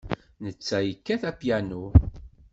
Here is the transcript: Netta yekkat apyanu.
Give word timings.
Netta 0.43 0.77
yekkat 0.83 1.23
apyanu. 1.31 1.85